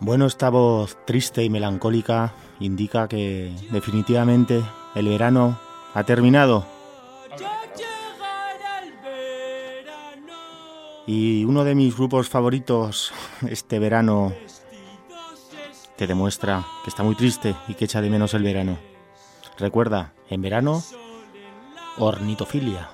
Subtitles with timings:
[0.00, 4.62] Bueno, esta voz triste y melancólica indica que definitivamente
[4.94, 5.60] el verano
[5.92, 6.64] ha terminado.
[11.06, 13.12] Y uno de mis grupos favoritos
[13.46, 14.32] este verano
[15.96, 18.78] te demuestra que está muy triste y que echa de menos el verano.
[19.58, 20.82] Recuerda, en verano,
[21.98, 22.88] ornitofilia.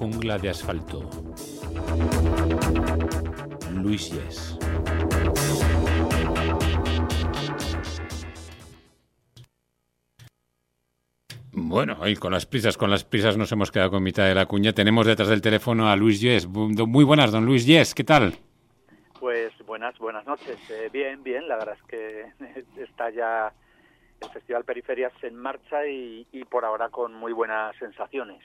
[0.00, 1.10] Jungla de asfalto.
[3.74, 4.56] Luis Yes.
[11.52, 14.46] Bueno, hoy con las prisas, con las prisas nos hemos quedado con mitad de la
[14.46, 14.72] cuña.
[14.72, 16.46] Tenemos detrás del teléfono a Luis Yes.
[16.46, 18.32] Muy buenas, don Luis Yes, ¿qué tal?
[19.18, 20.58] Pues buenas, buenas noches.
[20.70, 22.24] Eh, bien, bien, la verdad es que
[22.82, 23.52] está ya
[24.22, 28.42] el Festival Periferias en marcha y, y por ahora con muy buenas sensaciones.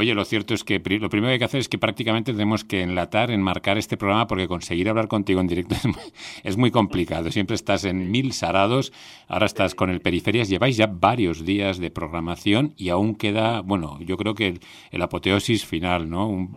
[0.00, 2.64] Oye, lo cierto es que lo primero que hay que hacer es que prácticamente tenemos
[2.64, 5.74] que enlatar, enmarcar este programa porque conseguir hablar contigo en directo
[6.42, 7.30] es muy, complicado.
[7.30, 8.94] Siempre estás en mil sarados,
[9.28, 13.98] ahora estás con el Periferias, lleváis ya varios días de programación y aún queda, bueno,
[14.00, 14.58] yo creo que
[14.90, 16.28] el, apoteosis final, ¿no?
[16.28, 16.56] Un,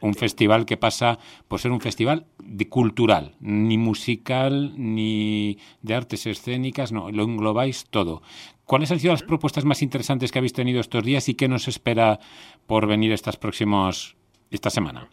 [0.00, 6.26] un festival que pasa por ser un festival de cultural, ni musical, ni de artes
[6.26, 8.22] escénicas, no, lo englobáis todo.
[8.70, 11.66] ¿Cuáles han sido las propuestas más interesantes que habéis tenido estos días y qué nos
[11.66, 12.20] espera
[12.68, 14.14] por venir estas próximas,
[14.48, 15.08] esta semana?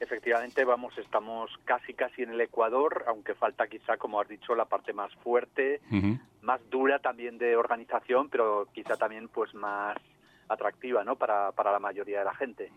[0.00, 4.64] Efectivamente, vamos, estamos casi casi en el Ecuador, aunque falta quizá, como has dicho, la
[4.64, 5.80] parte más fuerte,
[6.42, 9.96] más dura también de organización, pero quizá también pues más
[10.48, 11.14] atractiva ¿no?
[11.14, 12.72] para, para la mayoría de la gente.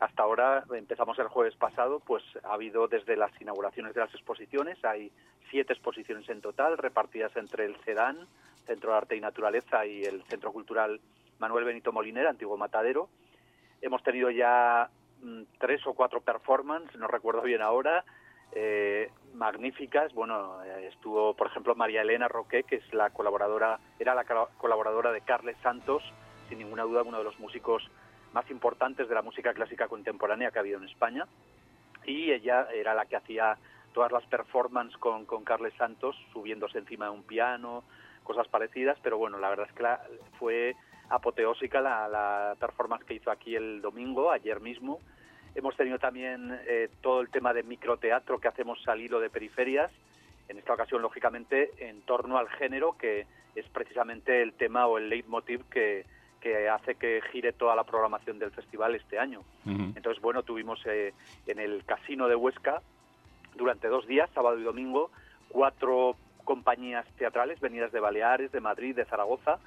[0.00, 4.82] Hasta ahora, empezamos el jueves pasado, pues ha habido desde las inauguraciones de las exposiciones,
[4.82, 5.12] hay
[5.50, 8.26] siete exposiciones en total, repartidas entre el CEDAN,
[8.66, 11.00] Centro de Arte y Naturaleza y el Centro Cultural
[11.38, 13.08] Manuel Benito Moliner, antiguo Matadero.
[13.80, 14.88] Hemos tenido ya
[15.22, 18.04] mm, tres o cuatro performances, no recuerdo bien ahora,
[18.52, 20.12] eh, magníficas.
[20.14, 25.12] Bueno, eh, estuvo, por ejemplo, María Elena Roque, que es la colaboradora, era la colaboradora
[25.12, 26.02] de Carles Santos,
[26.48, 27.90] sin ninguna duda uno de los músicos
[28.32, 31.26] más importantes de la música clásica contemporánea que ha habido en España.
[32.04, 33.56] Y ella era la que hacía
[33.92, 37.84] todas las performances con, con Carles Santos, subiéndose encima de un piano,
[38.24, 39.84] cosas parecidas, pero bueno, la verdad es que
[40.38, 40.74] fue
[41.10, 44.98] apoteósica la, la performance que hizo aquí el domingo, ayer mismo,
[45.54, 49.90] Hemos tenido también eh, todo el tema de microteatro que hacemos al hilo de periferias,
[50.48, 55.08] en esta ocasión, lógicamente, en torno al género, que es precisamente el tema o el
[55.08, 56.04] leitmotiv que,
[56.40, 59.42] que hace que gire toda la programación del festival este año.
[59.64, 61.14] Entonces, bueno, tuvimos eh,
[61.46, 62.82] en el Casino de Huesca,
[63.54, 65.12] durante dos días, sábado y domingo,
[65.48, 69.58] cuatro compañías teatrales venidas de Baleares, de Madrid, de Zaragoza,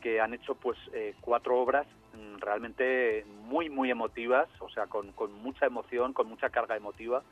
[0.00, 5.12] que han hecho pues eh, cuatro obras mm, realmente muy muy emotivas, o sea, con,
[5.42, 7.22] mucha emoción, con mucha carga emotiva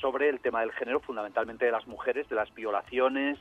[0.00, 3.38] sobre el tema del género, fundamentalmente de las mujeres, de las violaciones,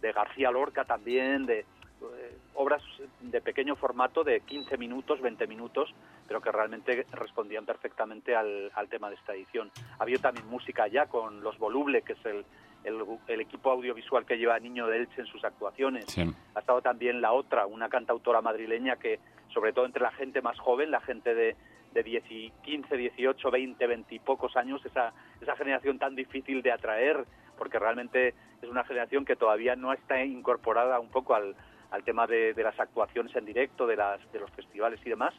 [0.00, 2.82] de García Lorca también, de eh, obras
[3.20, 5.94] de pequeño formato, de 15 minutos, 20 minutos,
[6.26, 9.70] pero que realmente respondían perfectamente al, al tema de esta edición.
[9.98, 12.44] Había también música ya con Los Voluble, que es el,
[12.88, 16.06] el, equipo audiovisual que lleva Niño de Elche en sus actuaciones.
[16.54, 19.20] Ha estado también la otra, una cantautora madrileña que,
[19.52, 21.56] sobre todo entre la gente más joven, la gente de,
[21.92, 27.24] de 15, 18, 20, 20 y pocos años, esa, esa generación tan difícil de atraer,
[27.56, 31.54] porque realmente es una generación que todavía no está incorporada un poco al,
[31.90, 35.34] al tema de, de, las actuaciones en directo, de, las, de los festivales y demás,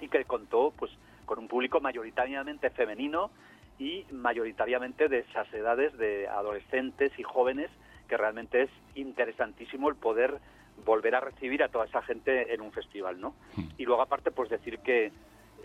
[0.00, 0.90] y que contó pues
[1.24, 3.30] con un público mayoritariamente femenino,
[3.78, 7.70] y mayoritariamente de esas edades de adolescentes y jóvenes,
[8.08, 10.38] que realmente es interesantísimo el poder
[10.84, 13.34] volver a recibir a toda esa gente en un festival, ¿no?
[13.56, 13.68] Hmm.
[13.78, 15.12] Y luego aparte, pues decir que,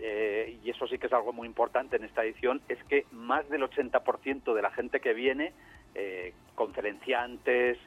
[0.00, 3.48] eh, y eso sí que es algo muy importante en esta edición, es que más
[3.48, 5.52] del 80% de la gente que viene,
[5.94, 7.78] eh, conferenciantes,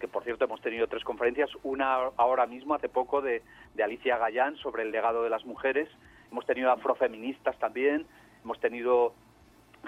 [0.00, 3.42] que por cierto hemos tenido tres conferencias, una ahora mismo, hace poco, de,
[3.74, 5.88] de Alicia Gallán sobre el legado de las mujeres,
[6.30, 8.06] hemos tenido afrofeministas también,
[8.42, 9.14] hemos tenido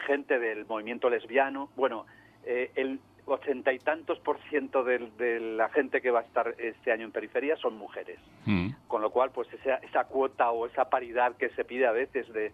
[0.07, 1.71] gente del movimiento lesbiano.
[1.77, 2.07] Bueno,
[2.45, 6.93] eh, el ochenta y tantos por ciento de, la gente que va a estar este
[6.93, 8.19] año en periferia son mujeres.
[8.47, 8.71] Mm.
[8.89, 12.27] Con lo cual, pues esa, esa cuota o esa paridad que se pide a veces
[12.33, 12.53] de,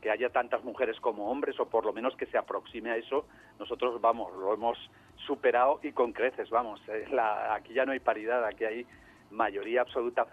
[0.00, 3.26] que haya tantas mujeres como hombres, o por lo menos que se aproxime a eso,
[3.58, 4.78] nosotros, vamos, lo hemos
[5.26, 6.80] superado y con creces, vamos.
[7.50, 8.86] aquí ya no hay paridad, aquí hay
[9.30, 10.26] mayoría absoluta,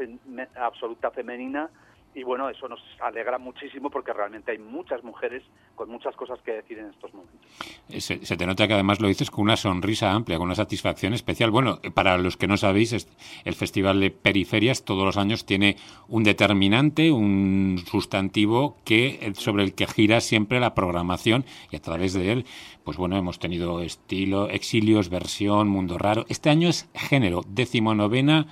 [0.55, 1.71] absoluta femenina
[2.13, 5.43] y bueno, eso nos alegra muchísimo porque realmente hay muchas mujeres
[5.75, 7.49] con muchas cosas que decir en estos momentos.
[7.89, 11.13] Eh, se, te nota que además lo dices con una sonrisa amplia, con una satisfacción
[11.13, 11.51] especial.
[11.51, 13.07] Bueno, eh, para los que no sabéis,
[13.45, 15.77] el Festival de Periferias todos los años tiene
[16.09, 21.81] un determinante, un sustantivo que eh, sobre el que gira siempre la programación y a
[21.81, 22.45] través de él,
[22.83, 26.25] pues bueno, hemos tenido estilo, exilios, versión, mundo raro.
[26.27, 28.47] Este año es género, decimonovena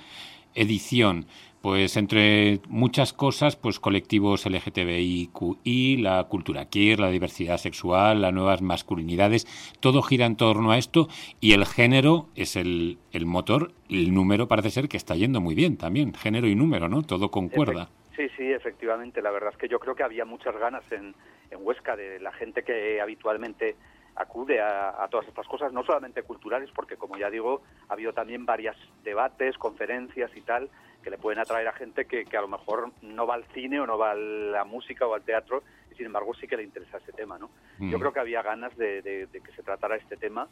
[0.54, 1.26] edición
[1.62, 8.62] pues entre muchas cosas, pues colectivos LGTBIQI, la cultura queer, la diversidad sexual, las nuevas
[8.62, 9.46] masculinidades,
[9.80, 11.08] todo gira en torno a esto
[11.40, 15.54] y el género es el, el motor, el número parece ser que está yendo muy
[15.54, 17.02] bien también, género y número, ¿no?
[17.02, 17.88] Todo concuerda.
[18.16, 21.14] Sí, sí, efectivamente, la verdad es que yo creo que había muchas ganas en,
[21.50, 23.76] en Huesca de la gente que habitualmente
[24.20, 28.44] acude a, todas estas cosas, no solamente culturales, porque como ya digo, ha habido también
[28.44, 30.68] varios debates, conferencias y tal,
[31.02, 33.86] que le pueden atraer a gente que, a lo mejor no va al cine o
[33.86, 36.98] no va a la música o al teatro, y sin embargo sí que le interesa
[36.98, 37.50] ese tema, ¿no?
[37.78, 38.00] Yo mm.
[38.00, 40.48] creo que había ganas de, que se tratara este tema.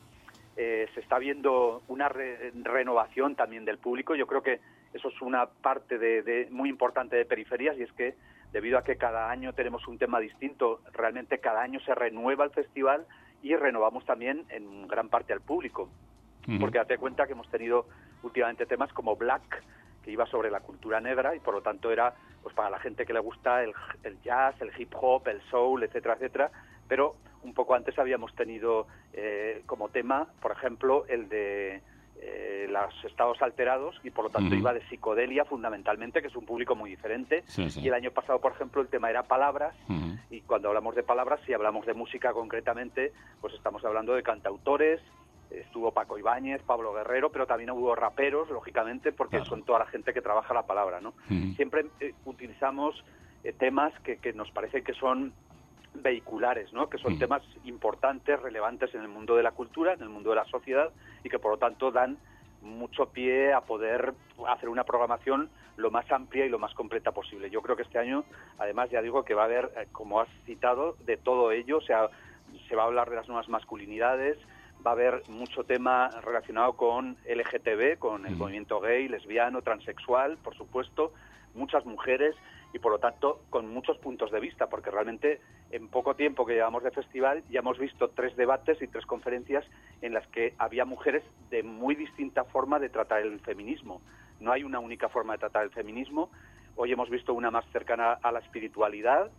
[0.57, 4.17] Eh, se está viendo una renovación también del público.
[4.17, 4.61] Yo creo que
[4.93, 8.14] eso es una parte de, muy importante de periferias y es que
[8.52, 12.50] debido a que cada año tenemos un tema distinto, realmente cada año se renueva el
[12.50, 13.07] festival
[13.43, 15.88] y renovamos también en gran parte al público.
[16.59, 17.87] Porque date cuenta que hemos tenido
[18.23, 19.62] últimamente temas como Black,
[20.02, 23.05] que iba sobre la cultura negra y por lo tanto era pues para la gente
[23.05, 23.75] que le gusta el,
[24.23, 26.50] jazz, el hip hop, el soul, etcétera, etcétera.
[26.87, 31.83] Pero un poco antes habíamos tenido eh, como tema, por ejemplo, el de
[32.21, 36.47] eh, los estados alterados y por lo tanto iba de psicodelia fundamentalmente, que es un
[36.47, 37.45] público muy diferente.
[37.57, 39.75] Y el año pasado, por ejemplo, el tema era palabras
[40.31, 45.00] y cuando hablamos de palabras, si hablamos de música concretamente, pues estamos hablando de cantautores,
[45.50, 50.12] estuvo Paco Ibáñez, Pablo Guerrero, pero también hubo raperos, lógicamente, porque son toda la gente
[50.12, 51.14] que trabaja la palabra, ¿no?
[51.57, 53.05] Siempre eh, utilizamos
[53.45, 55.33] eh, temas que, que nos parece que son
[55.95, 56.88] vehiculares, ¿no?
[56.88, 60.37] que son temas importantes, relevantes en el mundo de la cultura, en el mundo de
[60.37, 60.90] la sociedad
[61.25, 62.19] y que por lo tanto dan
[62.62, 64.14] mucho pie a poder
[64.49, 67.50] hacer una programación lo más amplia y lo más completa posible.
[67.50, 68.25] Yo creo que este año,
[68.59, 71.83] además, ya digo que va a haber, eh, como has citado, de todo ello, o
[71.83, 72.09] sea,
[72.69, 74.38] se va a hablar de las nuevas masculinidades,
[74.87, 80.54] va a haber mucho tema relacionado con LGTB, con el movimiento gay, lesbiano, transexual, por
[80.54, 81.12] supuesto,
[81.54, 82.35] muchas mujeres
[82.73, 86.54] y por lo tanto con muchos puntos de vista, porque realmente en poco tiempo que
[86.54, 89.64] llevamos de festival ya hemos visto tres debates y tres conferencias
[90.02, 94.00] en las que había mujeres de muy distinta forma de tratar el feminismo.
[94.40, 96.30] No hay una única forma de tratar el feminismo.
[96.76, 99.30] Hoy hemos visto una más cercana a la espiritualidad,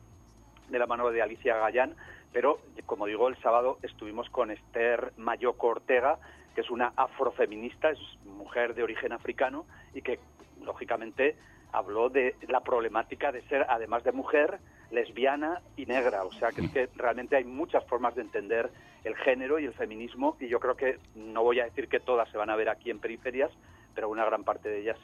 [0.69, 1.95] de la mano de Alicia Gallán,
[2.31, 6.17] pero como digo, el sábado estuvimos con Esther Mayoco Ortega,
[6.55, 10.19] que es una afrofeminista, es mujer de origen africano y que
[10.63, 11.35] lógicamente
[11.71, 14.59] habló de la problemática de ser, además de mujer,
[14.91, 16.23] lesbiana y negra.
[16.23, 18.71] O sea, que es que realmente hay muchas formas de entender
[19.03, 22.29] el género y el feminismo y yo creo que no voy a decir que todas
[22.31, 23.51] se van a ver aquí en periferias,
[23.93, 24.97] pero una gran parte de ellas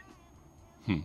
[0.86, 0.92] sí.
[0.94, 1.04] Hmm.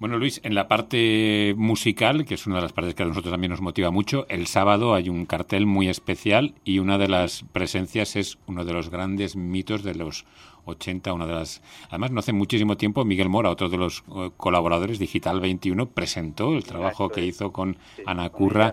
[0.00, 3.30] Bueno, Luis, en la parte musical, que es una de las partes que a nosotros
[3.30, 7.44] también nos motiva mucho, el sábado hay un cartel muy especial y una de las
[7.52, 10.24] presencias es uno de los grandes mitos de los
[10.64, 11.60] 80, una de las...
[11.90, 16.56] Además, no hace muchísimo tiempo Miguel Mora, otro de los eh, colaboradores Digital 21, presentó
[16.56, 17.76] el trabajo que hizo con
[18.06, 18.72] Ana Curra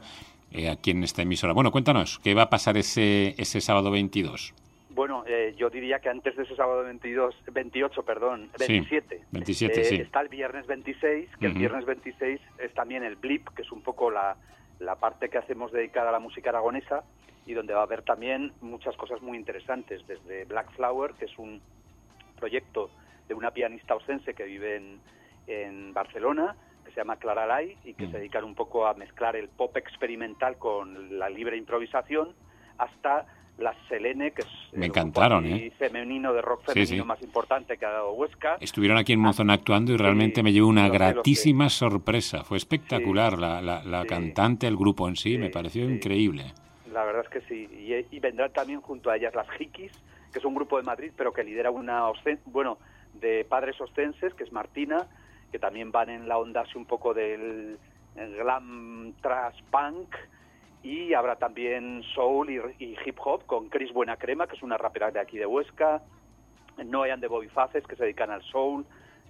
[0.51, 1.51] eh, aquí en esta emisora.
[1.51, 4.53] Bueno, cuéntanos, ¿qué va a pasar ese, ese sábado 22?
[4.97, 9.25] Bueno, eh, yo diría que antes de ese sábado 22, 28, perdón, 27.
[9.31, 9.95] 27, sí.
[9.97, 13.83] Está el viernes 26, que el viernes 26 es también el Blip, que es un
[13.83, 14.37] poco la,
[14.79, 17.03] la parte que hacemos dedicada a la música aragonesa
[17.45, 21.37] y donde va a haber también muchas cosas muy interesantes, desde Black Flower, que es
[21.37, 21.61] un
[22.39, 22.89] proyecto
[23.27, 24.99] de una pianista ausense que vive en,
[25.45, 29.35] en Barcelona, que se llama Clara Lai y que se dedican un poco a mezclar
[29.35, 32.33] el pop experimental con la libre improvisación,
[32.79, 33.27] hasta
[33.57, 35.71] las Selene, que es Me encantaron, el ¿eh?
[35.77, 38.57] femenino de rock femenino más importante que ha dado Huesca.
[38.59, 42.43] Estuvieron aquí en Monzón actuando y realmente me llevó una gratísima sorpresa.
[42.43, 46.53] Fue espectacular la, la, cantante, el grupo en sí, me pareció increíble.
[46.91, 47.67] La verdad es que sí.
[47.73, 49.91] Y, y, vendrán también junto a ellas las Hikis,
[50.31, 52.03] que es un grupo de Madrid, pero que lidera una,
[52.45, 52.77] bueno,
[53.13, 55.07] de padres ostenses, que es Martina,
[55.51, 57.77] que también van en la onda así un poco del
[58.15, 60.15] glam trash punk,
[60.83, 65.11] y habrá también soul y, hip hop con Chris Buena Crema, que es una rapera
[65.11, 66.01] de aquí de Huesca,
[66.77, 68.85] Noyan de Bobby Faces, que se dedican al soul,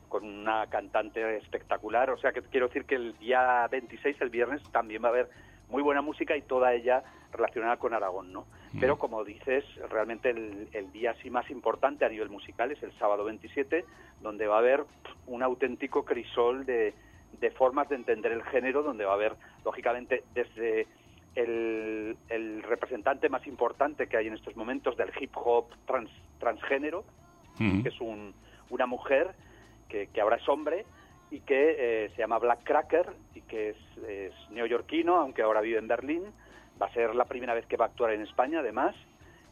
[0.09, 2.09] con una cantante espectacular.
[2.09, 5.29] O sea que quiero decir que el día 26, el viernes, también va a haber
[5.69, 8.45] muy buena música y toda ella relacionada con Aragón, ¿no?
[8.73, 8.79] Mm.
[8.79, 12.91] Pero como dices, realmente el, el, día así más importante a nivel musical es el
[12.99, 13.85] sábado 27,
[14.21, 14.85] donde va a haber
[15.25, 16.93] un auténtico crisol de,
[17.39, 20.87] de formas de entender el género, donde va a haber, lógicamente, desde
[21.37, 25.67] el, representante más importante que hay en estos momentos del hip hop
[26.39, 27.03] transgénero,
[27.57, 27.95] que es
[28.69, 29.33] una mujer
[29.87, 30.85] que, ahora es hombre
[31.31, 31.75] y que
[32.05, 33.77] eh, se llama Black Cracker y que es,
[34.51, 36.23] neoyorquino, aunque ahora vive en Berlín.
[36.81, 38.95] Va a ser la primera vez que va a actuar en España, además.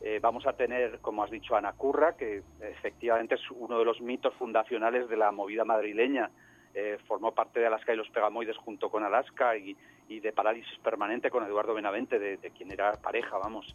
[0.01, 3.99] Eh, vamos a tener, como has dicho, Ana Curra, que efectivamente es uno de los
[4.01, 6.29] mitos fundacionales de la movida madrileña
[6.77, 9.77] eh, formó parte de Alaska y los Pegamoides junto con Alaska y,
[10.09, 13.73] de Parálisis Permanente con Eduardo Benavente, de, quien era pareja, vamos.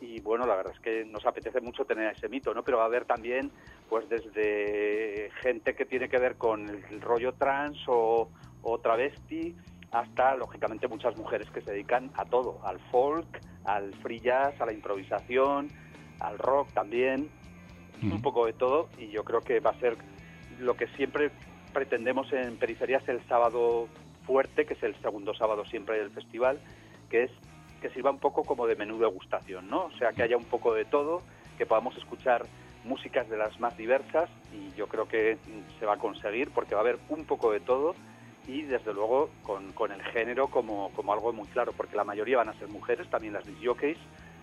[0.00, 2.62] Y bueno, la verdad es que nos apetece mucho tener ese mito, ¿no?
[2.62, 3.50] Pero va a haber también,
[3.90, 8.30] pues desde gente que tiene que ver con el rollo trans o,
[8.62, 9.54] o travesti,
[9.90, 14.64] hasta, lógicamente, muchas mujeres que se dedican a todo, al folk, al free jazz, a
[14.64, 15.68] la improvisación,
[16.20, 17.28] al rock también,
[18.02, 19.98] un poco de todo, y yo creo que va a ser
[20.60, 21.30] lo que siempre
[21.72, 23.88] pretendemos en Periferias el sábado
[24.26, 26.58] fuerte, que es el segundo sábado siempre del festival,
[27.10, 27.30] que es
[27.80, 29.84] que sirva un poco como de menú de degustación, ¿no?
[29.86, 31.22] O sea, que haya un poco de todo,
[31.56, 32.44] que podamos escuchar
[32.84, 35.38] músicas de las más diversas y yo creo que
[35.78, 37.94] se va a conseguir porque va a haber un poco de todo
[38.46, 42.38] y desde luego con, con el género como, como algo muy claro, porque la mayoría
[42.38, 43.98] van a ser mujeres, también las jockeys,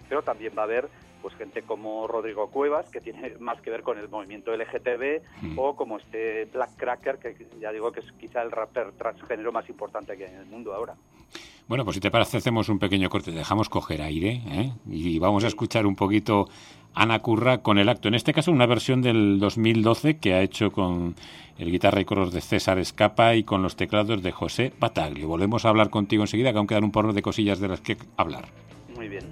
[0.08, 0.88] pero también va a haber
[1.22, 5.60] pues gente como Rodrigo Cuevas, que tiene más que ver con el movimiento LGTB, mm.
[5.60, 9.68] o como este Black Cracker, que ya digo que es quizá el rapper transgénero más
[9.70, 10.96] importante que hay en el mundo ahora.
[11.68, 14.72] Bueno, pues si te parece, hacemos un pequeño corte, dejamos coger aire ¿eh?
[14.88, 16.48] y vamos a escuchar un poquito
[16.94, 18.08] Ana Curra con el acto.
[18.08, 21.16] En este caso, una versión del 2012 que ha hecho con
[21.58, 25.28] el guitarra y coros de César Escapa y con los teclados de José Pataglio.
[25.28, 27.98] Volvemos a hablar contigo enseguida, que aún quedan un porno de cosillas de las que
[28.16, 28.46] hablar.
[28.96, 29.26] Muy bien.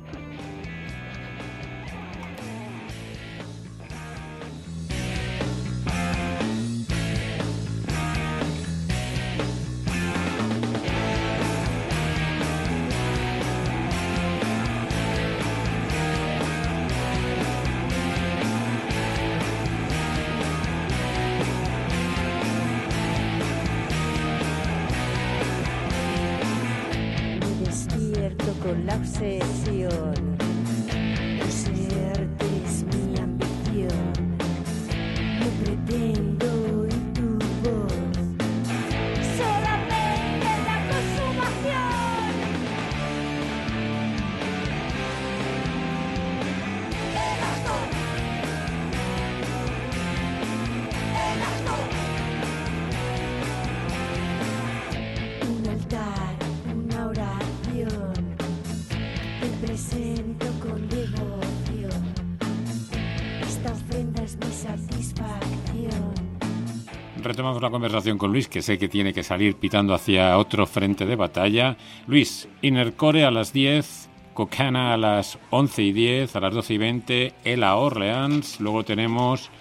[67.43, 71.05] Retomamos la conversación con Luis, que sé que tiene que salir pitando hacia otro frente
[71.05, 71.75] de batalla.
[72.07, 76.77] Luis, Innercore a las 10, Cocana a las 11 y 10, a las 12 y
[76.77, 78.61] 20, Ela Orleans.
[78.61, 79.51] Luego tenemos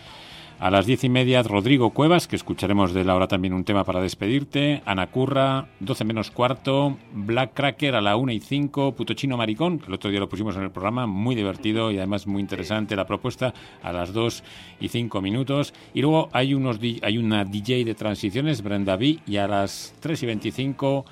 [0.62, 3.82] a las diez y media, Rodrigo Cuevas, que escucharemos de él ahora también un tema
[3.82, 4.80] para despedirte.
[4.86, 6.98] Ana Curra, 12 menos cuarto.
[7.12, 8.92] Black Cracker a la una y cinco.
[8.92, 11.96] Puto Chino Maricón, que el otro día lo pusimos en el programa, muy divertido y
[11.96, 13.52] además muy interesante la propuesta,
[13.82, 14.44] a las dos
[14.78, 15.74] y cinco minutos.
[15.94, 20.22] Y luego hay, unos, hay una DJ de transiciones, Brenda B, y a las tres
[20.22, 21.04] y veinticinco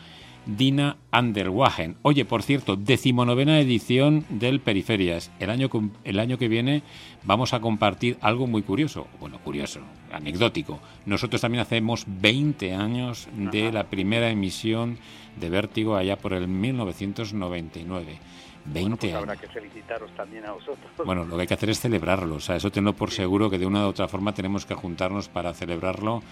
[0.56, 1.96] Dina Anderwagen.
[2.02, 5.30] Oye, por cierto, decimonovena edición del Periferias.
[5.38, 5.68] El año,
[6.04, 6.82] el año que viene
[7.22, 9.06] vamos a compartir algo muy curioso.
[9.20, 9.80] Bueno, curioso,
[10.12, 10.80] anecdótico.
[11.06, 14.98] Nosotros también hacemos 20 años de la primera emisión
[15.38, 18.18] de Vértigo allá por el 1999.
[18.66, 19.22] 20 pues años.
[19.22, 20.90] Habrá que felicitaros también a vosotros.
[21.04, 22.36] Bueno, lo que hay que hacer es celebrarlo.
[22.36, 25.28] O sea, eso tengo por seguro que de una u otra forma tenemos que juntarnos
[25.28, 26.22] para celebrarlo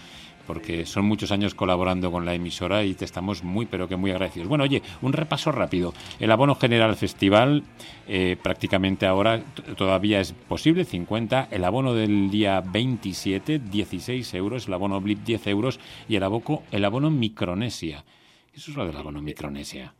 [0.49, 4.09] porque son muchos años colaborando con la emisora y te estamos muy, pero que muy
[4.09, 4.49] agradecidos.
[4.49, 5.93] Bueno, oye, un repaso rápido.
[6.19, 7.61] El abono general festival,
[8.07, 9.43] eh, prácticamente ahora
[9.77, 11.49] todavía es posible, 50.
[11.51, 14.67] El abono del día 27, 16 euros.
[14.67, 15.79] El abono Blip, 10 euros.
[16.07, 18.03] Y el, aboco, el abono Micronesia.
[18.51, 19.93] Eso es lo del abono Micronesia.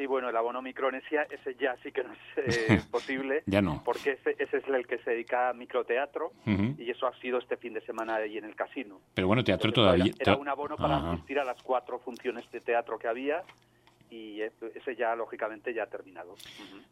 [0.00, 3.42] Sí, bueno, el abono Micronesia, ese ya sí que no es eh, posible.
[3.44, 3.82] ya no.
[3.84, 7.58] Porque ese, ese, es el que se dedica a microteatro y eso ha sido este
[7.58, 8.98] fin de semana ahí en el casino.
[9.12, 10.10] Pero bueno, teatro todavía.
[10.18, 13.42] Era, un abono para asistir a las cuatro funciones de teatro que había
[14.10, 16.34] y ese ya, lógicamente, ya ha terminado.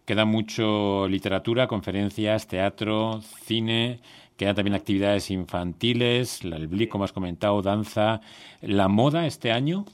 [0.05, 4.01] Queda mucho literatura, conferencias, teatro, cine.
[4.37, 8.21] Quedan también actividades infantiles, el BLIC, como has comentado, danza.
[8.61, 9.87] ¿La moda este año?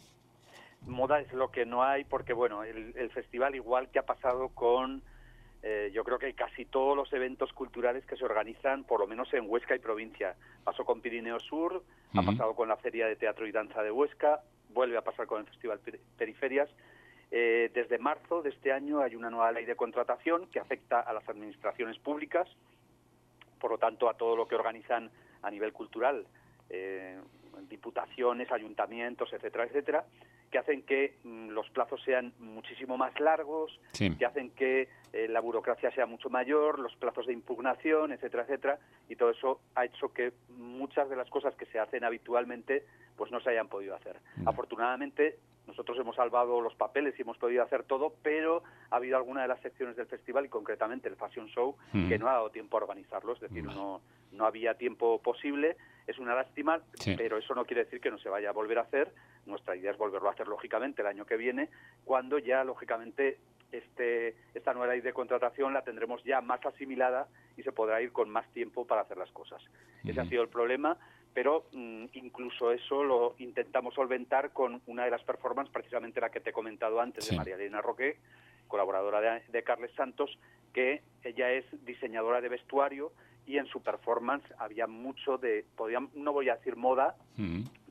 [0.86, 4.48] Moda es lo que no hay porque bueno el, el festival igual que ha pasado
[4.50, 5.02] con
[5.66, 9.32] eh, yo creo que casi todos los eventos culturales que se organizan por lo menos
[9.32, 10.36] en Huesca y provincia.
[10.62, 11.82] Pasó con Pirineo Sur
[12.14, 14.42] ha pasado con la feria de teatro y danza de Huesca
[14.74, 15.80] vuelve a pasar con el festival
[16.18, 16.68] Periferias.
[17.30, 21.12] Eh, desde marzo de este año hay una nueva ley de contratación que afecta a
[21.14, 22.46] las administraciones públicas
[23.58, 26.26] por lo tanto a todo lo que organizan a nivel cultural.
[26.68, 27.18] Eh,
[27.68, 30.04] diputaciones, ayuntamientos, etcétera, etcétera,
[30.50, 35.40] que hacen que mm, los plazos sean muchísimo más largos, que hacen que eh, la
[35.40, 40.12] burocracia sea mucho mayor, los plazos de impugnación, etcétera, etcétera, y todo eso ha hecho
[40.12, 42.84] que muchas de las cosas que se hacen habitualmente
[43.16, 44.16] pues no se hayan podido hacer.
[44.36, 44.48] Mm.
[44.48, 49.42] Afortunadamente nosotros hemos salvado los papeles y hemos podido hacer todo, pero ha habido alguna
[49.42, 52.08] de las secciones del festival y concretamente el Fashion Show mm.
[52.08, 55.76] que no ha dado tiempo a organizarlo, es decir, no, no había tiempo posible.
[56.06, 56.80] Es una lástima,
[57.16, 59.12] pero eso no quiere decir que no se vaya a volver a hacer.
[59.46, 61.68] Nuestra idea es volverlo a hacer lógicamente el año que viene,
[62.04, 63.38] cuando ya lógicamente
[63.72, 68.12] este, esta nueva ley de contratación la tendremos ya más asimilada y se podrá ir
[68.12, 69.62] con más tiempo para hacer las cosas.
[70.04, 70.98] Ese ha sido el problema
[71.34, 76.40] pero mm, incluso eso lo intentamos solventar con una de las performances, precisamente la que
[76.40, 78.18] te he comentado antes, de María Elena Roque,
[78.68, 80.38] colaboradora de, Carles Santos,
[80.72, 83.12] que ella es diseñadora de vestuario
[83.46, 85.66] y en su performance había mucho de,
[86.14, 87.16] no voy a decir moda,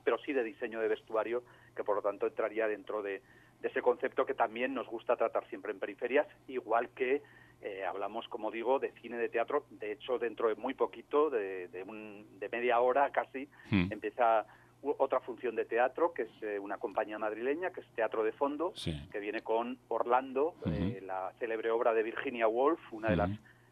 [0.04, 1.44] pero sí de diseño de vestuario,
[1.76, 3.22] que por lo tanto entraría dentro de
[3.62, 7.22] ese concepto que también nos gusta tratar siempre en periferias, igual que
[7.62, 9.66] eh, hablamos, como digo, de cine, de teatro.
[9.70, 13.88] De hecho, dentro de muy poquito, de, de, media hora casi, hmm.
[13.90, 14.46] empieza
[14.82, 18.74] otra función de teatro, que es eh, una compañía madrileña, que es Teatro de Fondo,
[19.12, 23.30] que viene con Orlando, eh, la célebre obra de Virginia Woolf, una de las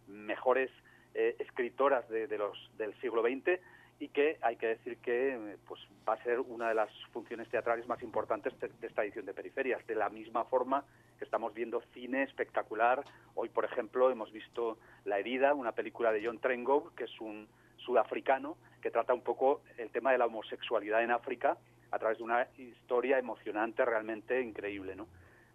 [0.07, 0.71] mejores
[1.13, 3.59] escritoras de, los, del siglo XX,
[4.01, 7.87] y que hay que decir que pues va a ser una de las funciones teatrales
[7.87, 9.85] más importantes de, esta edición de Periferias.
[9.85, 10.83] De la misma forma
[11.19, 13.03] que estamos viendo cine espectacular.
[13.35, 17.47] Hoy, por ejemplo, hemos visto La herida, una película de John Trengove, que es un
[17.77, 21.57] sudafricano, que trata un poco el tema de la homosexualidad en África
[21.91, 25.07] a través de una historia emocionante realmente increíble, ¿no?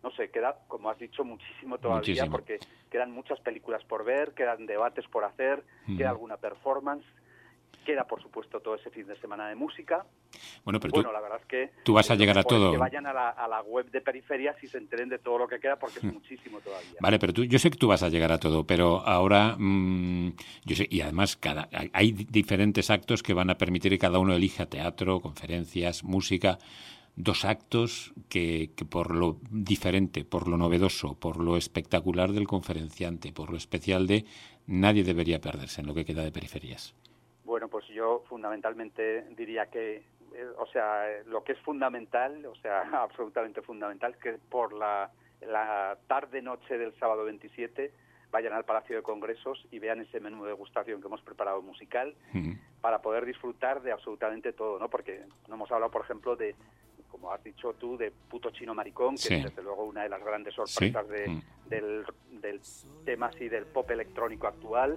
[0.07, 4.65] No sé, queda, como has dicho, muchísimo todavía porque quedan muchas películas por ver, quedan
[4.65, 5.65] debates por hacer,
[5.99, 7.05] queda alguna performance
[7.85, 10.05] Queda, por supuesto, todo ese fin de semana de música.
[10.65, 12.73] Bueno, pero tú, la verdad es que tú vas a llegar a todo.
[12.73, 15.77] Que vayan a la, web de Periferias y se enteren de todo lo que queda,
[15.77, 16.99] porque es muchísimo todavía.
[17.01, 20.33] Vale, pero tú, yo sé que tú vas a llegar a todo, pero ahora, mm,
[20.65, 24.35] yo sé, y además cada, hay diferentes actos que van a permitir que cada uno
[24.35, 26.59] elija teatro, conferencias, música
[27.17, 33.33] dos actos que, que, por lo diferente, por lo novedoso, por lo espectacular del conferenciante,
[33.33, 34.27] por lo especial de
[34.67, 36.95] nadie debería perderse en lo que queda de periferias.
[37.45, 39.97] Bueno, pues yo fundamentalmente diría que,
[40.35, 45.97] eh, o sea, lo que es fundamental, o sea, absolutamente fundamental, que por la, la
[46.07, 47.93] tarde-noche del sábado 27
[48.31, 52.15] vayan al Palacio de Congresos y vean ese menú de degustación que hemos preparado musical
[52.81, 54.91] para poder disfrutar de absolutamente todo, ¿no?
[54.91, 56.55] Porque no hemos hablado, por ejemplo, de
[57.11, 60.23] como has dicho tú, de puto chino maricón, que es desde luego una de las
[60.23, 61.43] grandes sorpresas de, mm.
[61.69, 62.61] del, del,
[63.05, 64.97] tema así del pop electrónico actual.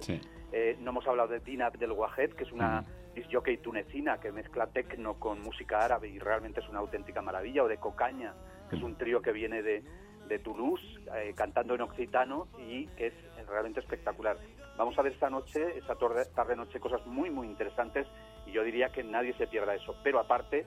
[0.52, 3.32] Eh, no hemos hablado de Dina del Wahed, que es una mm.
[3.32, 7.68] jockey tunecina que mezcla tecno con música árabe y realmente es una auténtica maravilla, o
[7.68, 8.34] de Cocaña,
[8.68, 8.86] que es mm.
[8.86, 9.84] un trío que viene de,
[10.28, 10.82] de Toulouse,
[11.16, 13.14] eh, cantando en occitano y que es
[13.48, 14.38] realmente espectacular.
[14.76, 15.94] Vamos a ver esta noche, esta
[16.34, 18.06] tarde-noche, cosas muy, muy interesantes
[18.46, 19.94] y yo diría que nadie se pierda eso.
[20.02, 20.66] Pero aparte,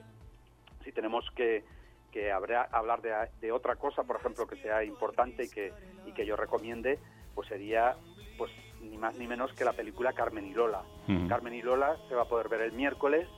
[0.84, 1.64] si tenemos que,
[2.12, 5.72] que hablar de, de, otra cosa, por ejemplo, que sea importante y que,
[6.06, 6.98] y que yo recomiende,
[7.34, 7.96] pues sería
[8.38, 10.82] pues ni más ni menos que la película Carmen y Lola.
[11.28, 13.28] Carmen y Lola se va a poder ver el miércoles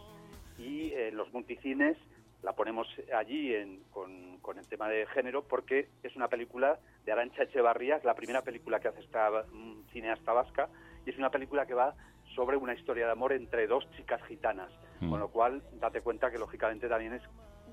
[0.59, 1.96] y en los multicines
[2.42, 3.52] la ponemos allí
[3.90, 8.14] con, con, el tema de género porque es una película de Arancha Echevarría, es la
[8.14, 10.68] primera película que hace esta mm, cineasta vasca
[11.04, 11.94] y es una película que va
[12.35, 15.11] sobre una historia de amor entre dos chicas gitanas, mm.
[15.11, 17.22] con lo cual date cuenta que lógicamente también es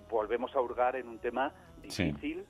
[0.09, 2.45] volvemos a hurgar en un tema difícil,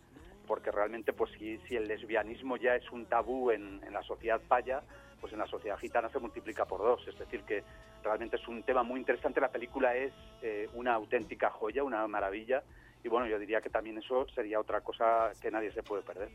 [0.45, 4.41] porque realmente pues si, si, el lesbianismo ya es un tabú en, en, la sociedad
[4.47, 4.81] paya,
[5.21, 7.63] pues en la sociedad gitana se multiplica por dos, es decir que
[8.03, 12.63] realmente es un tema muy interesante, la película es eh, una auténtica joya, una maravilla,
[13.03, 16.29] y bueno, yo diría que también eso sería otra cosa que nadie se puede perder.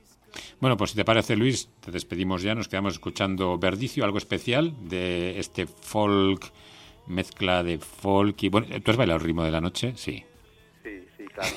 [0.60, 4.72] Bueno, pues si te parece, Luis, te despedimos ya, nos quedamos escuchando Verdicio, algo especial
[4.88, 6.44] de este folk,
[7.08, 8.48] mezcla de folk y...
[8.48, 9.92] Bueno, ¿tú has bailado el ritmo de la noche?
[9.96, 10.24] Sí.
[10.82, 11.50] Sí, sí, claro.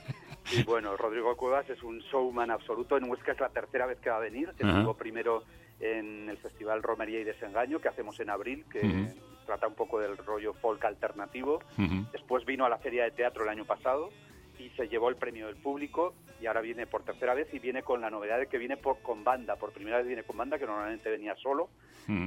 [0.52, 2.96] y bueno, Rodrigo Cuevas es un showman absoluto.
[2.96, 4.50] En Huesca es la tercera vez que va a venir.
[4.50, 5.44] Estuvo primero
[5.80, 9.12] en el Festival Romería y Desengaño que hacemos en abril, que
[9.44, 11.60] trata un poco del rollo folk alternativo.
[12.12, 14.10] Después vino a la Feria de Teatro el año pasado
[14.58, 17.82] y se llevó el premio del público y ahora viene por tercera vez y viene
[17.82, 20.58] con la novedad de que viene por, con banda, por primera vez viene con banda,
[20.58, 21.68] que normalmente venía solo.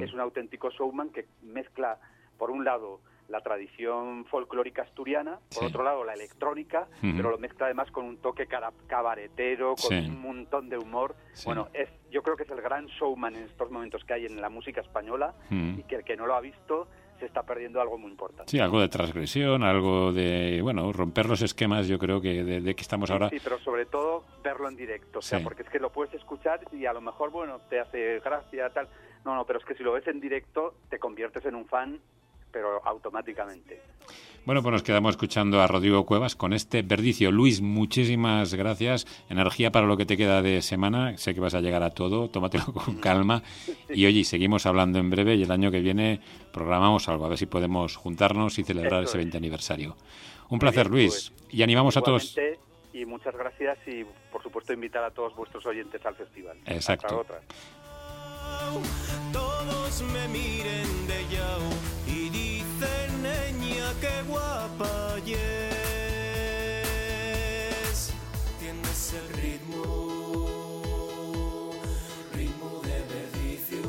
[0.02, 2.00] Es un auténtico showman que mezcla,
[2.38, 7.66] por un lado, la tradición folclórica asturiana, por otro lado la electrónica, pero lo mezcla
[7.66, 11.16] además con un toque cabaretero, con un montón de humor.
[11.46, 14.40] Bueno, es, yo creo que es el gran showman en estos momentos que hay en
[14.40, 16.88] la música española y que el que no lo ha visto
[17.20, 18.52] se está perdiendo algo muy importante.
[18.52, 22.82] Sí, algo de transgresión, algo de, bueno, romper los esquemas, yo creo que de, que
[22.82, 23.30] estamos ahora...
[23.30, 26.60] Sí, pero sobre todo verlo en directo, o sea, porque es que lo puedes escuchar
[26.72, 28.88] y a lo mejor, bueno, te hace gracia, tal...
[29.26, 32.00] No, no, pero es que si lo ves en directo te conviertes en un fan
[32.58, 33.80] pero automáticamente.
[34.44, 37.32] Bueno, pues nos quedamos escuchando a Rodrigo Cuevas con este verdicio.
[37.32, 39.06] Luis, muchísimas gracias.
[39.30, 41.16] Energía para lo que te queda de semana.
[41.18, 43.44] Sé que vas a llegar a todo, tómatelo con calma.
[43.90, 46.20] Y oye, seguimos hablando en breve y el año que viene
[46.52, 49.96] programamos algo, a ver si podemos juntarnos y celebrar ese 20 aniversario.
[50.50, 51.32] Un placer, Luis.
[51.38, 52.36] Pues, y animamos a todos.
[52.92, 56.58] Y muchas gracias y, por supuesto, invitar a todos vuestros oyentes al festival.
[56.66, 57.24] Exacto.
[59.32, 61.28] Todos me miren de
[64.02, 65.74] qué guapa es.
[68.60, 69.84] Tienes el ritmo,
[72.34, 73.84] ritmo de verdicio.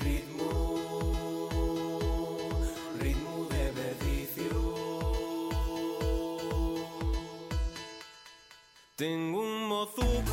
[0.00, 0.50] Ritmo,
[3.00, 4.54] ritmo de verdicio.
[8.96, 10.23] Tengo un mozuco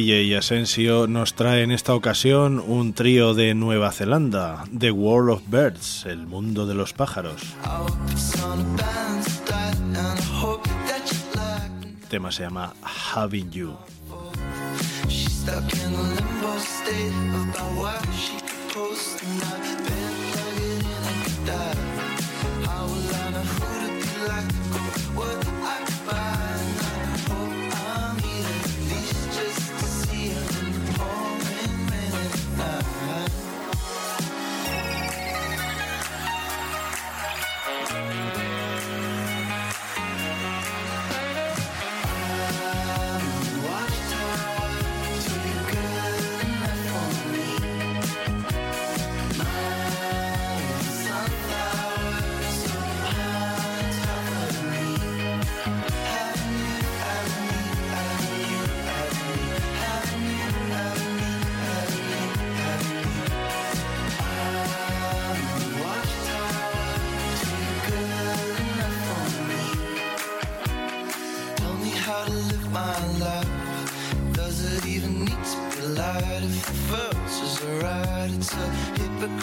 [0.00, 5.42] DJ Asensio nos trae en esta ocasión un trío de Nueva Zelanda, The World of
[5.48, 7.42] Birds, el mundo de los pájaros.
[12.00, 12.72] El tema se llama
[13.12, 13.76] Having You.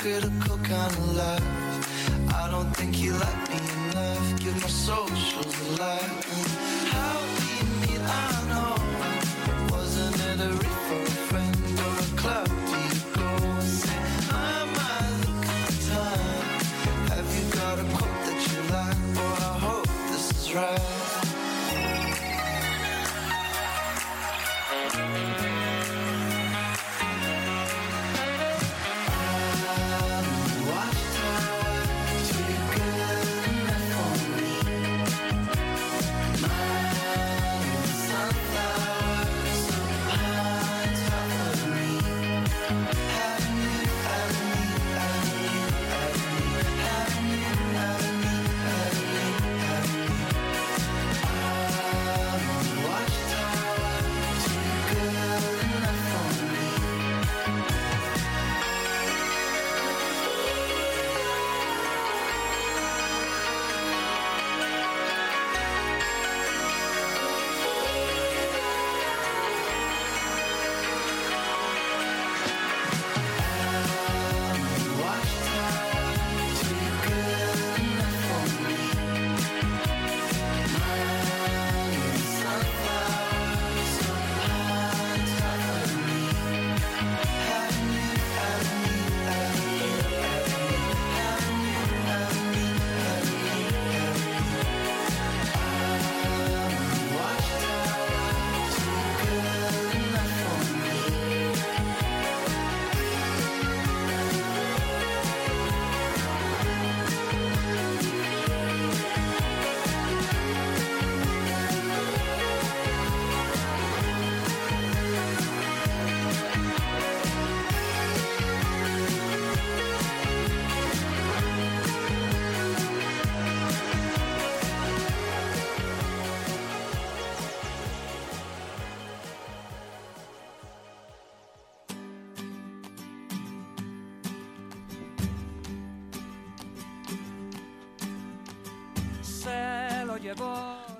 [0.07, 1.43] critical kind of love.
[2.33, 4.39] I don't think you like me enough.
[4.39, 6.16] Give my socials a life.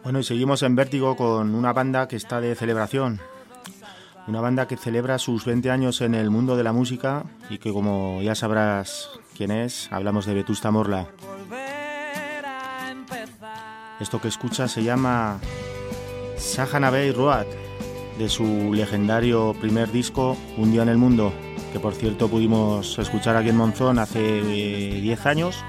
[0.08, 3.20] Bueno, y seguimos en Vértigo con una banda que está de celebración.
[4.26, 7.74] Una banda que celebra sus 20 años en el mundo de la música y que
[7.74, 11.10] como ya sabrás quién es, hablamos de Vetusta Morla.
[14.00, 15.42] Esto que escuchas se llama
[16.38, 17.48] Sahanabey Road,
[18.18, 21.34] de su legendario primer disco Un día en el mundo,
[21.74, 25.66] que por cierto pudimos escuchar aquí en Monzón hace 10 eh, años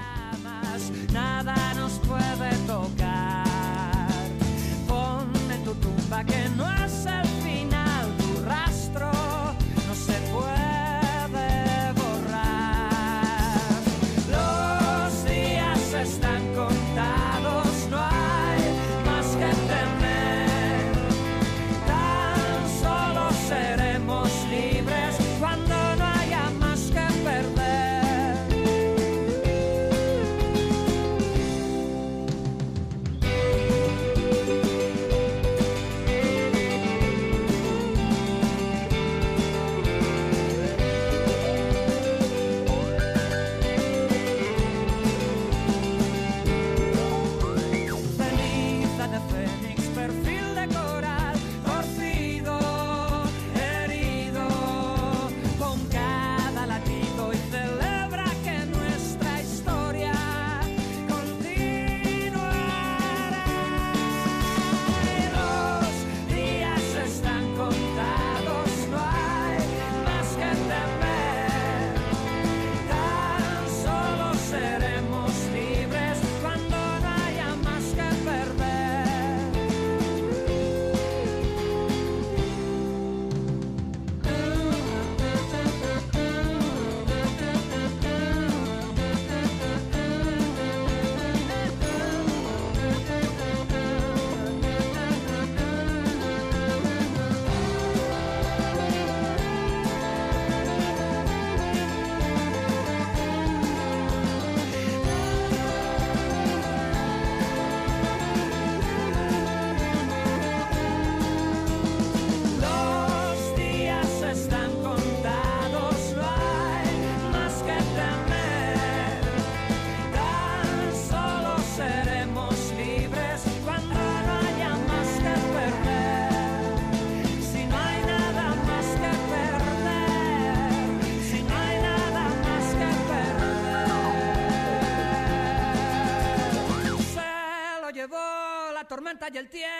[139.19, 139.78] tormenta y el tiempo.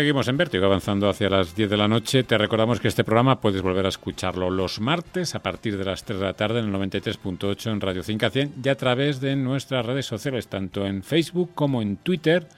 [0.00, 2.22] Seguimos en Vértigo, avanzando hacia las 10 de la noche.
[2.22, 6.04] Te recordamos que este programa puedes volver a escucharlo los martes a partir de las
[6.04, 9.36] 3 de la tarde en el 93.8 en Radio 5 100 y a través de
[9.36, 12.48] nuestras redes sociales, tanto en Facebook como en Twitter.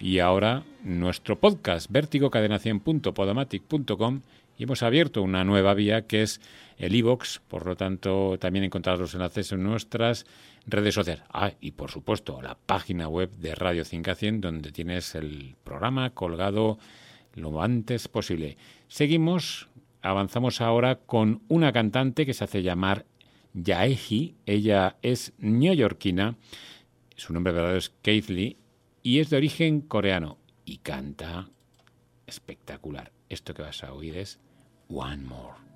[0.00, 4.22] Y ahora nuestro podcast, vértigocadenación.podomatic.com
[4.58, 6.40] y hemos abierto una nueva vía que es
[6.78, 10.26] el iVox, por lo tanto también encontrarás los enlaces en nuestras
[10.66, 11.24] redes sociales.
[11.30, 16.10] Ah, y por supuesto la página web de Radio 5 100 donde tienes el programa
[16.10, 16.78] colgado
[17.34, 18.56] lo antes posible.
[18.88, 19.68] Seguimos,
[20.02, 23.06] avanzamos ahora con una cantante que se hace llamar
[23.54, 24.36] Yaeji.
[24.46, 26.36] Ella es neoyorquina,
[27.16, 28.56] su nombre verdadero es Keith Lee
[29.02, 31.48] y es de origen coreano y canta
[32.26, 33.12] espectacular.
[33.28, 34.38] Esto que vas a oír es
[34.88, 35.71] One More.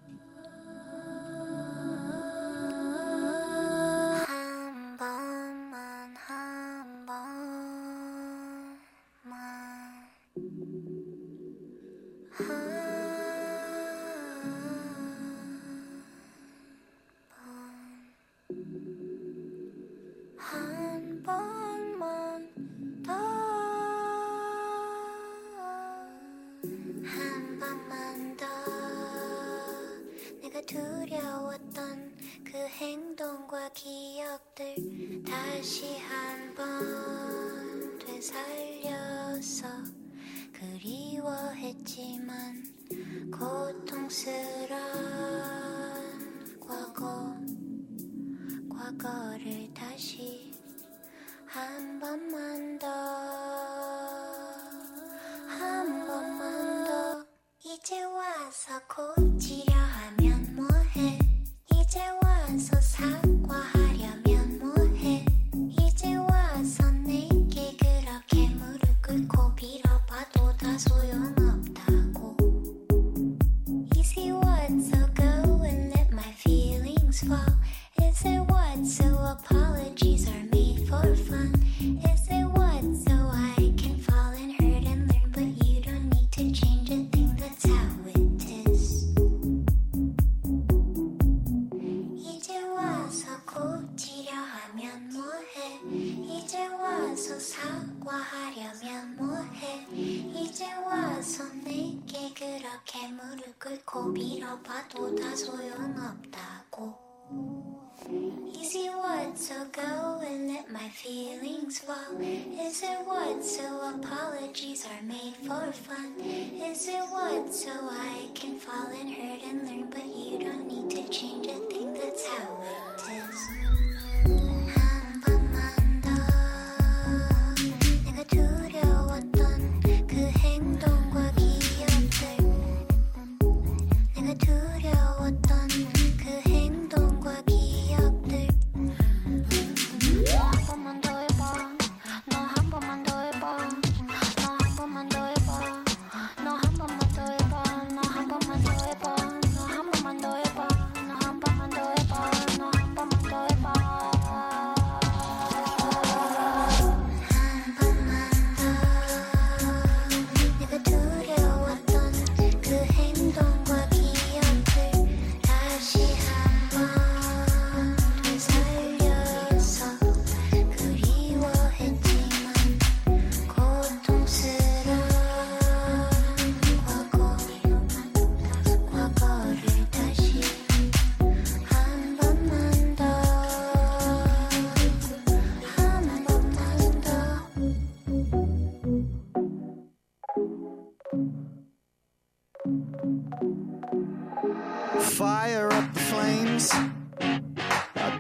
[111.87, 113.65] Fall Is it what so
[113.95, 116.15] apologies are made for fun?
[116.21, 120.91] Is it what so I can fall and hurt and learn But you don't need
[120.97, 121.95] to change a thing?
[121.95, 122.61] That's how
[122.97, 124.56] it is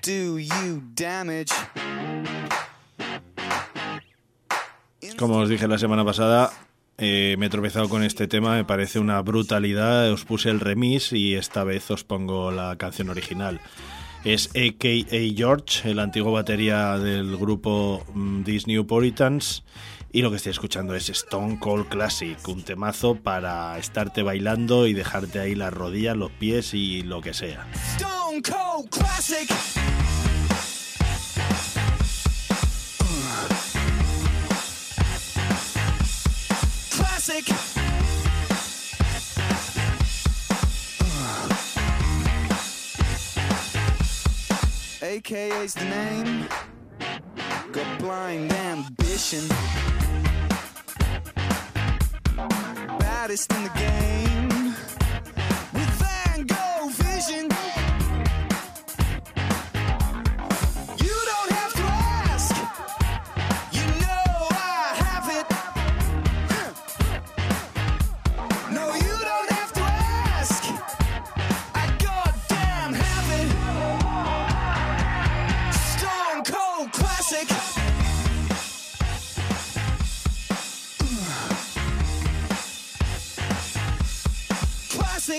[0.02, 1.52] do you damage.
[5.18, 6.52] Como os dije la semana pasada,
[6.98, 10.10] eh, me he tropezado con este tema, me parece una brutalidad.
[10.12, 13.60] Os puse el remix y esta vez os pongo la canción original.
[14.24, 19.62] Es AKA George, el antiguo batería del grupo mm, These New Puritans.
[20.16, 24.94] Y lo que estoy escuchando es Stone Cold Classic, un temazo para estarte bailando y
[24.94, 27.66] dejarte ahí las rodillas, los pies y lo que sea.
[27.98, 29.46] Stone Cold Classic.
[36.96, 37.44] Classic.
[45.02, 46.48] AKA's the name.
[47.70, 49.46] Got blind ambition.
[52.36, 54.55] Baddest in the game.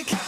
[0.04, 0.27] Classic.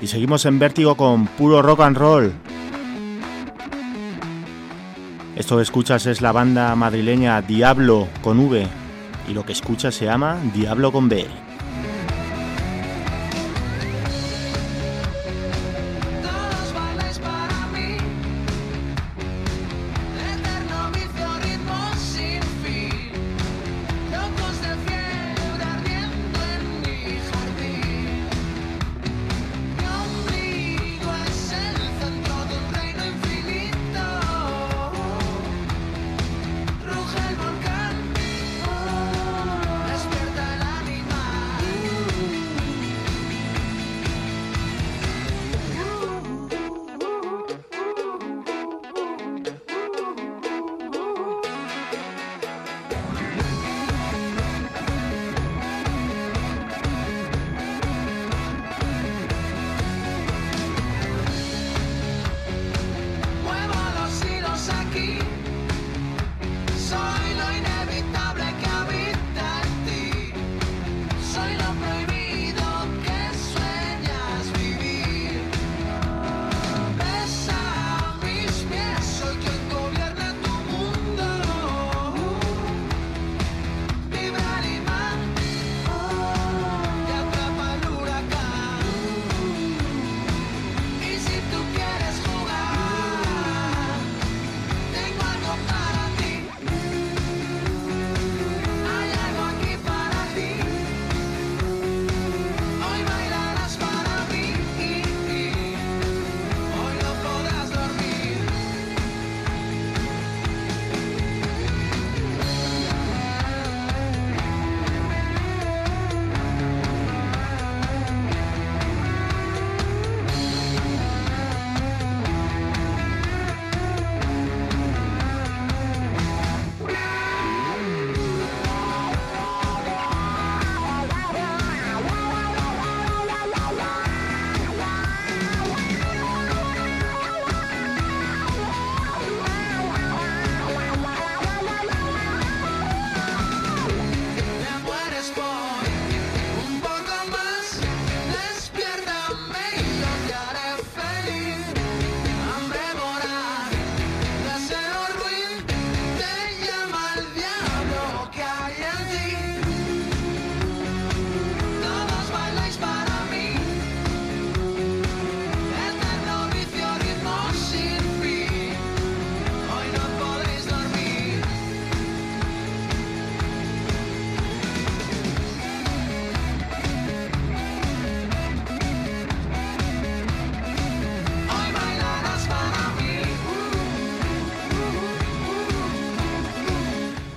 [0.00, 2.32] Y seguimos en vértigo con puro rock and roll.
[5.36, 8.66] Esto que escuchas es la banda madrileña Diablo con V
[9.28, 11.26] y lo que escuchas se llama Diablo con B.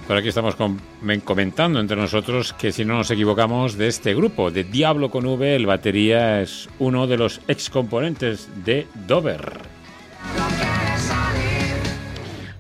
[0.07, 4.13] Por aquí estamos com- men- comentando entre nosotros que si no nos equivocamos de este
[4.13, 9.53] grupo, de Diablo con V, el batería es uno de los ex componentes de Dover.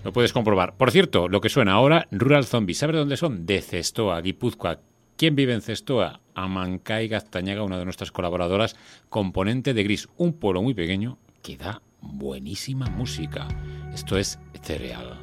[0.03, 0.75] Lo puedes comprobar.
[0.75, 2.79] Por cierto, lo que suena ahora, Rural Zombies.
[2.79, 3.45] ¿Sabes de dónde son?
[3.45, 4.79] De Cestoa, Guipúzcoa.
[5.15, 6.19] ¿Quién vive en Cestoa?
[6.33, 8.75] Amancay Gaztañaga, una de nuestras colaboradoras,
[9.09, 13.47] componente de Gris, un pueblo muy pequeño que da buenísima música.
[13.93, 15.19] Esto es cereal.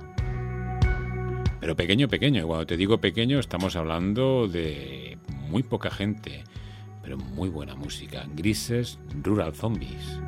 [1.62, 2.44] Pero pequeño, pequeño.
[2.48, 5.16] Cuando te digo pequeño, estamos hablando de
[5.48, 6.42] muy poca gente,
[7.04, 8.26] pero muy buena música.
[8.34, 10.18] Grises, Rural Zombies.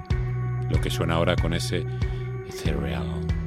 [0.70, 1.85] Lo que suena ahora con ese
[2.51, 3.05] cereal.
[3.26, 3.43] I'm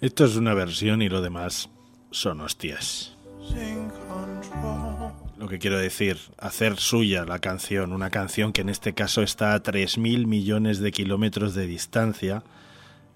[0.00, 1.68] Esto es una versión y lo demás
[2.10, 3.16] son hostias.
[5.38, 9.54] Lo que quiero decir, hacer suya la canción, una canción que en este caso está
[9.54, 12.42] a 3.000 millones de kilómetros de distancia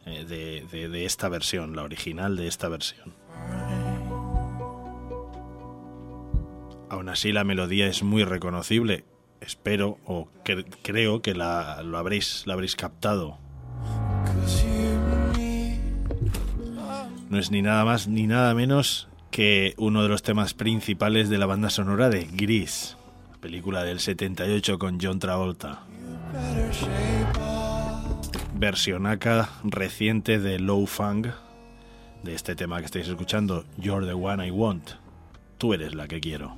[0.07, 0.25] eh,
[0.71, 3.15] de, esta versión, la original de esta versión.
[6.91, 9.05] Aún así la melodía es muy reconocible
[9.41, 13.39] espero o cre- creo que la, lo habréis, la habréis captado.
[17.31, 21.39] No es ni nada más ni nada menos que uno de los temas principales de
[21.39, 22.97] la banda sonora de Gris,
[23.41, 25.83] película del 78 con John Travolta.
[28.55, 31.27] Versionaca reciente de Low Fang
[32.25, 34.93] de este tema que estáis escuchando, You're the One I Want.
[35.59, 36.57] Tú eres la que quiero.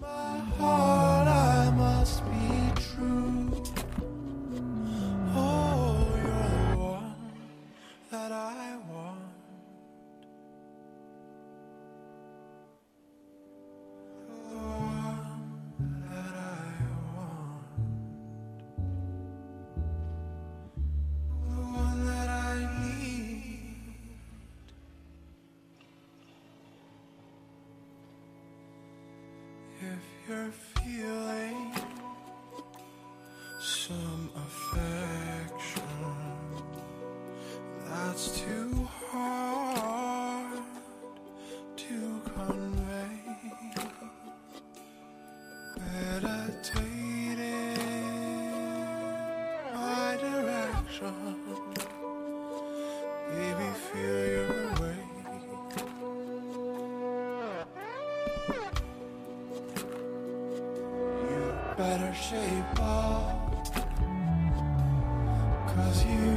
[65.76, 66.35] Cause you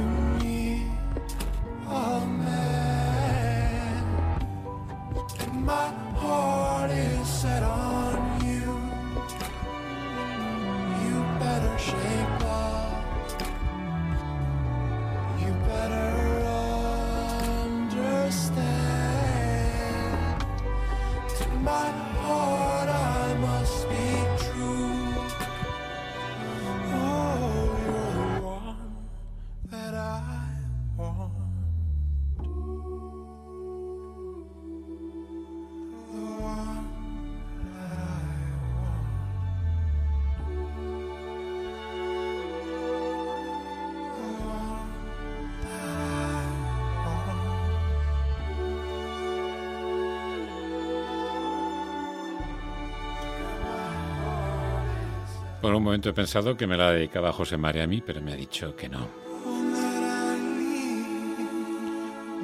[55.70, 58.32] Por un momento he pensado que me la dedicaba José María a mí, pero me
[58.32, 59.08] ha dicho que no.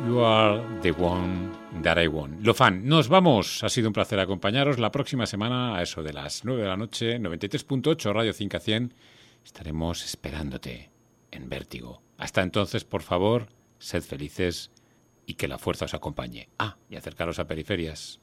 [0.07, 1.51] You are the one
[1.83, 2.47] that I want.
[2.47, 3.65] Lo fan, nos vamos.
[3.65, 4.79] Ha sido un placer acompañaros.
[4.79, 8.95] La próxima semana, a eso de las 9 de la noche, 93.8 Radio 5 100,
[9.45, 10.93] estaremos esperándote
[11.33, 12.03] en Vértigo.
[12.19, 13.49] Hasta entonces, por favor,
[13.81, 14.71] sed felices
[15.27, 16.49] y que la fuerza os acompañe.
[16.61, 18.21] Ah, y acercaros a periferias.